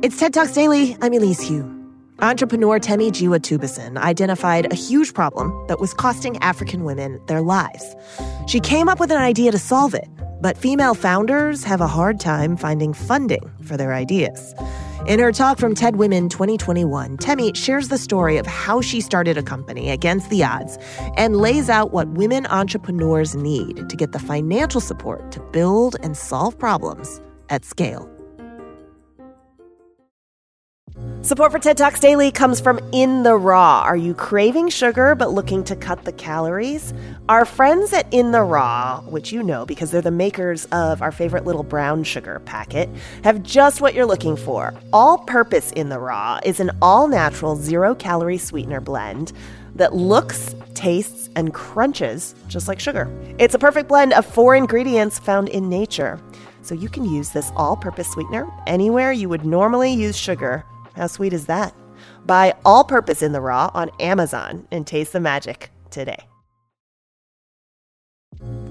[0.00, 0.96] It's TED Talks Daily.
[1.02, 1.68] I'm Elise Hu.
[2.20, 7.96] Entrepreneur Temi Giwa Tubosun identified a huge problem that was costing African women their lives.
[8.46, 10.08] She came up with an idea to solve it,
[10.40, 14.54] but female founders have a hard time finding funding for their ideas.
[15.08, 19.36] In her talk from TED Women 2021, Temi shares the story of how she started
[19.36, 20.78] a company against the odds
[21.16, 26.16] and lays out what women entrepreneurs need to get the financial support to build and
[26.16, 28.08] solve problems at scale.
[31.20, 33.82] Support for TED Talks Daily comes from In the Raw.
[33.82, 36.94] Are you craving sugar but looking to cut the calories?
[37.28, 41.10] Our friends at In the Raw, which you know because they're the makers of our
[41.10, 42.88] favorite little brown sugar packet,
[43.24, 44.72] have just what you're looking for.
[44.92, 49.32] All purpose In the Raw is an all natural, zero calorie sweetener blend
[49.74, 53.10] that looks, tastes, and crunches just like sugar.
[53.38, 56.20] It's a perfect blend of four ingredients found in nature.
[56.62, 60.64] So you can use this all purpose sweetener anywhere you would normally use sugar
[60.98, 61.74] how sweet is that?
[62.26, 66.26] Buy all purpose in the raw on Amazon and taste the magic today.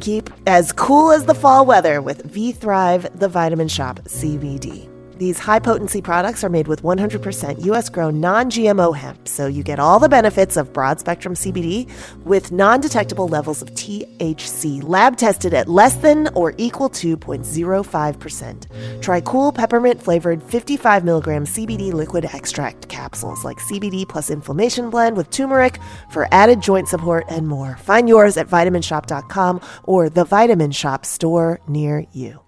[0.00, 4.95] Keep as cool as the fall weather with vThrive, the Vitamin Shoppe CBD.
[5.18, 9.62] These high potency products are made with 100% US grown non GMO hemp, so you
[9.62, 11.90] get all the benefits of broad spectrum CBD
[12.24, 19.00] with non detectable levels of THC, lab tested at less than or equal to 0.05%.
[19.02, 25.16] Try cool peppermint flavored 55 milligram CBD liquid extract capsules like CBD plus inflammation blend
[25.16, 25.78] with turmeric
[26.10, 27.76] for added joint support and more.
[27.78, 32.45] Find yours at vitaminshoppe.com or the Vitamin Shoppe store near you.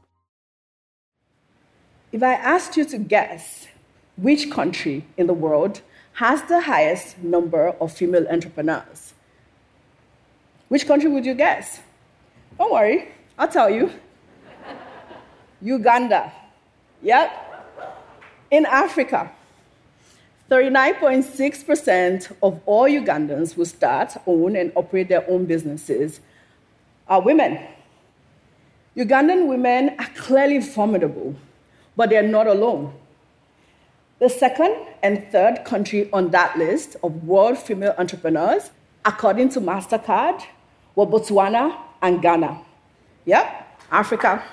[2.11, 3.69] If I asked you to guess
[4.17, 5.83] which country in the world
[6.15, 9.13] has the highest number of female entrepreneurs,
[10.69, 11.81] which country would you guess?
[12.57, 13.93] Don't worry, I'll tell you.
[15.61, 16.33] Uganda.
[17.03, 17.31] Yep.
[18.51, 19.31] In Africa,
[20.51, 26.21] 39.6% of all Ugandans who start, own, and operate their own businesses
[27.07, 27.59] are women.
[28.97, 31.37] Ugandan women are clearly formidable
[31.99, 32.95] but they're not alone.
[34.21, 38.71] The second and third country on that list of world female entrepreneurs,
[39.05, 40.45] according to MasterCard,
[40.95, 42.63] were Botswana and Ghana.
[43.25, 44.45] Yep, Africa.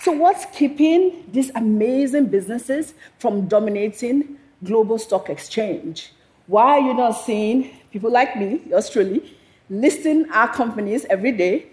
[0.00, 6.12] So, what's keeping these amazing businesses from dominating global stock exchange?
[6.46, 9.36] Why are you not seeing people like me, yours truly,
[9.68, 11.71] listing our companies every day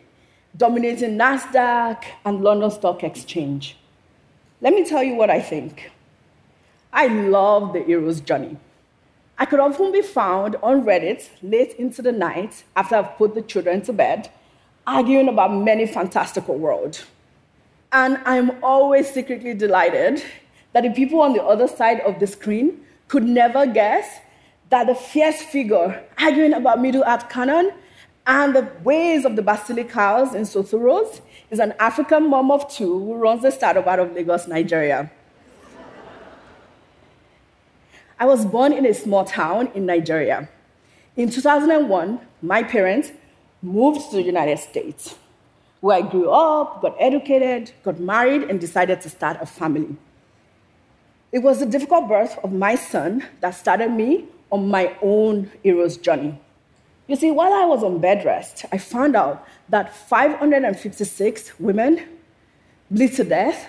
[0.55, 3.77] dominating NASDAQ and London Stock Exchange.
[4.61, 5.91] Let me tell you what I think.
[6.91, 8.57] I love the hero's journey.
[9.38, 13.41] I could often be found on Reddit late into the night after I've put the
[13.41, 14.29] children to bed,
[14.85, 17.05] arguing about many fantastical worlds.
[17.91, 20.23] And I'm always secretly delighted
[20.73, 24.19] that the people on the other side of the screen could never guess
[24.69, 27.71] that the fierce figure arguing about Middle Earth canon
[28.29, 31.19] and the ways of the Basilic House in Soturos
[31.50, 35.12] is an African mom of two who runs the startup out of Lagos, Nigeria.
[38.19, 40.47] I was born in a small town in Nigeria.
[41.16, 43.12] In 2001, my parents
[43.63, 45.16] moved to the United States,
[45.81, 49.95] where I grew up, got educated, got married, and decided to start a family.
[51.31, 55.97] It was the difficult birth of my son that started me on my own hero's
[55.97, 56.39] journey.
[57.09, 62.07] You see, while I was on bed rest, I found out that 556 women
[62.91, 63.67] bleed to death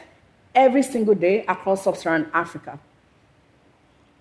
[0.54, 2.78] every single day across sub Saharan Africa.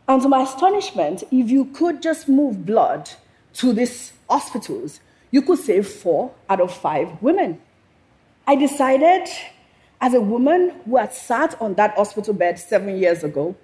[0.08, 3.12] And to my astonishment, if you could just move blood
[3.56, 7.60] to these hospitals, you could save four out of five women.
[8.48, 9.28] I decided,
[10.00, 13.58] as a woman who had sat on that hospital bed seven years ago,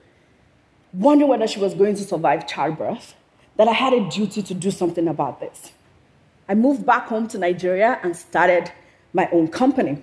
[0.91, 3.15] wondering whether she was going to survive childbirth,
[3.57, 5.71] that I had a duty to do something about this.
[6.47, 8.71] I moved back home to Nigeria and started
[9.13, 10.01] my own company.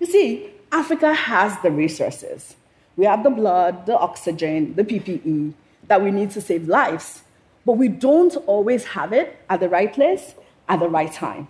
[0.00, 2.56] You see, Africa has the resources.
[2.96, 5.54] We have the blood, the oxygen, the PPE
[5.88, 7.22] that we need to save lives,
[7.64, 10.34] but we don't always have it at the right place
[10.68, 11.48] at the right time.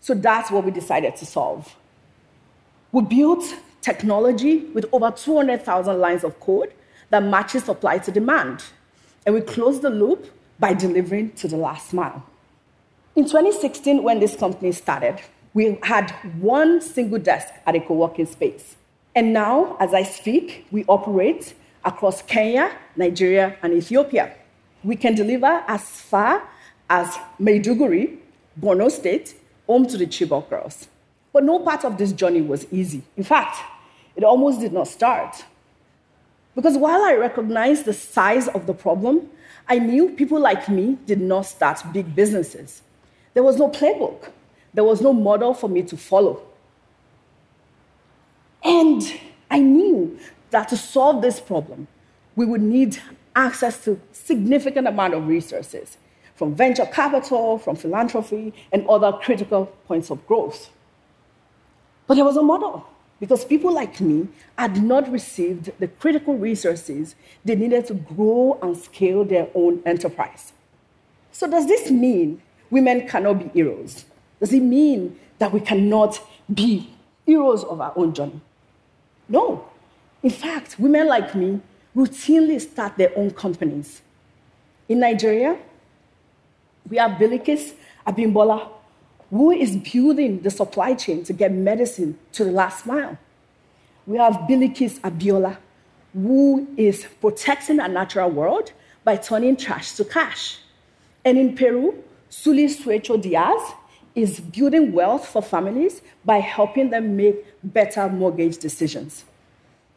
[0.00, 1.74] So that's what we decided to solve.
[2.92, 3.44] We built
[3.80, 6.72] technology with over 200,000 lines of code
[7.10, 8.64] that matches supply to demand.
[9.26, 10.26] And we close the loop
[10.58, 12.24] by delivering to the last mile.
[13.16, 15.20] In 2016, when this company started,
[15.54, 16.10] we had
[16.40, 18.76] one single desk at a co working space.
[19.14, 21.54] And now, as I speak, we operate
[21.84, 24.34] across Kenya, Nigeria, and Ethiopia.
[24.82, 26.42] We can deliver as far
[26.90, 28.18] as Maiduguri,
[28.60, 29.34] Borno State,
[29.66, 30.88] home to the Chibok girls.
[31.32, 33.02] But no part of this journey was easy.
[33.16, 33.58] In fact,
[34.16, 35.44] it almost did not start.
[36.54, 39.28] Because while I recognized the size of the problem,
[39.68, 42.82] I knew people like me did not start big businesses.
[43.32, 44.30] There was no playbook,
[44.72, 46.42] there was no model for me to follow.
[48.62, 49.02] And
[49.50, 50.18] I knew
[50.50, 51.88] that to solve this problem,
[52.36, 52.98] we would need
[53.36, 55.96] access to significant amount of resources
[56.34, 60.70] from venture capital, from philanthropy, and other critical points of growth.
[62.06, 62.86] But there was a model
[63.20, 64.28] because people like me
[64.58, 67.14] had not received the critical resources
[67.44, 70.52] they needed to grow and scale their own enterprise.
[71.32, 74.04] So, does this mean women cannot be heroes?
[74.40, 76.20] Does it mean that we cannot
[76.52, 76.90] be
[77.26, 78.40] heroes of our own journey?
[79.28, 79.68] No.
[80.22, 81.60] In fact, women like me
[81.96, 84.02] routinely start their own companies.
[84.88, 85.56] In Nigeria,
[86.88, 87.72] we have Bilikis
[88.06, 88.68] Abimbola,
[89.30, 93.18] who is building the supply chain to get medicine to the last mile.
[94.06, 95.56] We have Bilikis Abiola,
[96.12, 98.72] who is protecting our natural world
[99.02, 100.58] by turning trash to cash.
[101.24, 103.72] And in Peru, Suli Suecho Diaz
[104.14, 109.24] is building wealth for families by helping them make better mortgage decisions.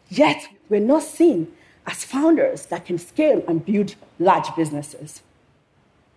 [0.09, 1.51] Yet, we're not seen
[1.85, 5.21] as founders that can scale and build large businesses.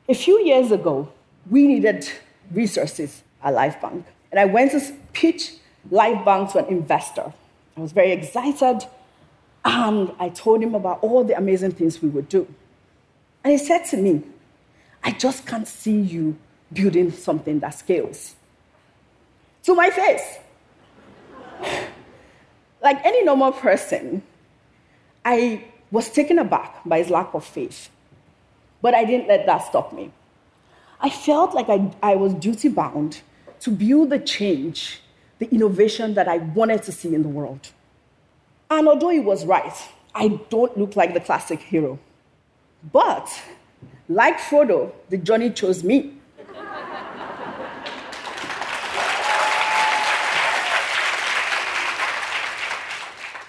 [0.08, 1.12] A few years ago,
[1.48, 2.10] we needed
[2.50, 5.54] resources at LifeBank, and I went to pitch
[5.90, 7.32] LifeBank to an investor.
[7.76, 8.86] I was very excited,
[9.64, 12.46] and I told him about all the amazing things we would do.
[13.44, 14.22] And he said to me,
[15.02, 16.36] I just can't see you
[16.72, 18.34] building something that scales.
[19.64, 20.38] To my face.
[22.82, 24.22] like any normal person,
[25.24, 27.90] I was taken aback by his lack of faith,
[28.80, 30.12] but I didn't let that stop me.
[31.02, 33.22] I felt like I, I was duty bound
[33.60, 35.00] to build the change,
[35.38, 37.70] the innovation that I wanted to see in the world.
[38.68, 39.74] And although he was right,
[40.14, 41.98] I don't look like the classic hero.
[42.92, 43.42] But,
[44.08, 46.14] like Frodo, the journey chose me.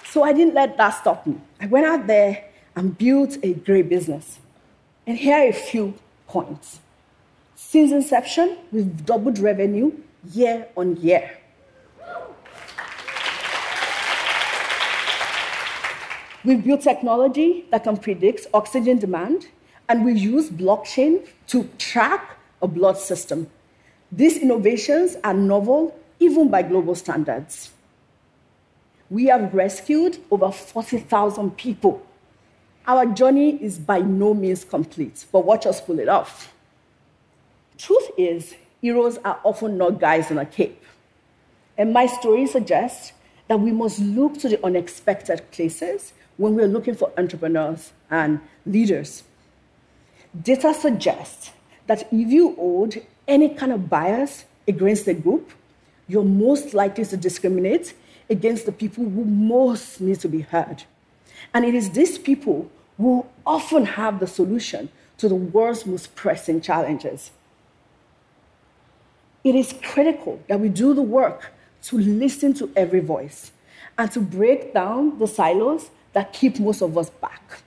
[0.06, 1.38] So I didn't let that stop me.
[1.60, 2.46] I went out there
[2.76, 4.40] and built a great business.
[5.08, 5.94] And here are a few
[6.28, 6.82] points.
[7.64, 9.94] Since inception, we've doubled revenue
[10.34, 11.38] year on year.
[16.44, 19.48] We've built technology that can predict oxygen demand,
[19.88, 23.48] and we use blockchain to track a blood system.
[24.12, 27.72] These innovations are novel even by global standards.
[29.10, 32.06] We have rescued over 40,000 people.
[32.86, 36.52] Our journey is by no means complete, but watch us pull it off.
[37.82, 40.84] Truth is, heroes are often not guys in a cape.
[41.76, 43.12] And my story suggests
[43.48, 49.24] that we must look to the unexpected places when we're looking for entrepreneurs and leaders.
[50.40, 51.54] Data suggests
[51.88, 52.98] that if you hold
[53.28, 55.50] any kind of bias against a group,
[56.08, 57.96] you're most likely to discriminate
[58.30, 60.84] against the people who most need to be heard.
[61.52, 66.62] And it is these people who often have the solution to the world's most pressing
[66.62, 67.32] challenges.
[69.44, 71.54] It is critical that we do the work
[71.84, 73.52] to listen to every voice
[73.98, 77.64] and to break down the silos that keep most of us back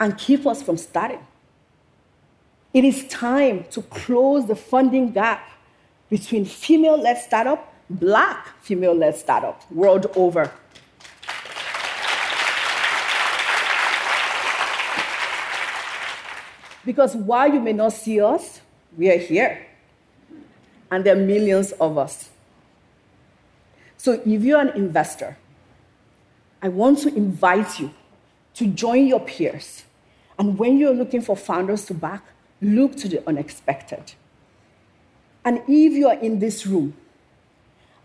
[0.00, 1.24] and keep us from starting.
[2.72, 5.48] It is time to close the funding gap
[6.10, 10.50] between female led startup black female led startup world over.
[16.84, 18.60] Because while you may not see us,
[18.96, 19.66] we are here.
[20.90, 22.30] And there are millions of us.
[23.96, 25.36] So if you're an investor,
[26.62, 27.92] I want to invite you
[28.54, 29.84] to join your peers.
[30.38, 32.22] And when you're looking for founders to back,
[32.60, 34.12] look to the unexpected.
[35.44, 36.94] And if you are in this room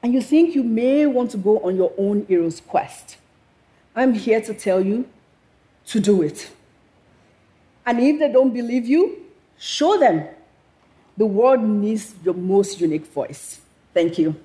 [0.03, 3.17] and you think you may want to go on your own hero's quest,
[3.95, 5.07] I'm here to tell you
[5.87, 6.49] to do it.
[7.85, 9.25] And if they don't believe you,
[9.57, 10.27] show them.
[11.19, 13.59] The world needs your most unique voice.
[13.93, 14.37] Thank you.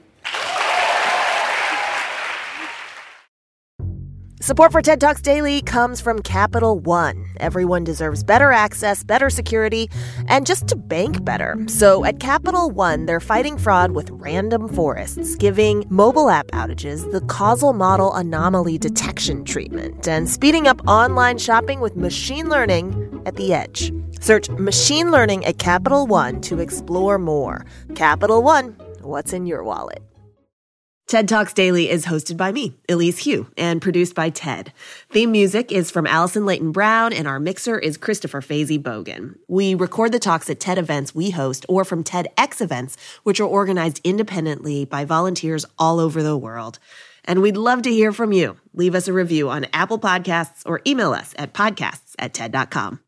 [4.41, 7.25] Support for TED Talks Daily comes from Capital One.
[7.41, 9.89] Everyone deserves better access, better security,
[10.29, 11.57] and just to bank better.
[11.67, 17.23] So at Capital One, they're fighting fraud with random forests, giving mobile app outages the
[17.23, 23.53] causal model anomaly detection treatment, and speeding up online shopping with machine learning at the
[23.53, 23.93] edge.
[24.21, 27.65] Search machine learning at Capital One to explore more.
[27.95, 30.03] Capital One, what's in your wallet?
[31.07, 34.73] TED Talks Daily is hosted by me, Elise Hu, and produced by TED.
[35.11, 39.37] Theme music is from Allison Leyton Brown, and our mixer is Christopher Fazy Bogan.
[39.47, 43.45] We record the talks at TED events we host or from TEDx events, which are
[43.45, 46.79] organized independently by volunteers all over the world.
[47.27, 48.57] And we'd love to hear from you.
[48.73, 53.01] Leave us a review on Apple Podcasts or email us at podcasts at TED.com.